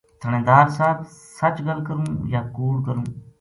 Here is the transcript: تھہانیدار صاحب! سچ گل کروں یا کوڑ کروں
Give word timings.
تھہانیدار 0.19 0.65
صاحب! 0.77 0.97
سچ 1.37 1.55
گل 1.65 1.79
کروں 1.87 2.09
یا 2.33 2.41
کوڑ 2.55 2.73
کروں 2.85 3.03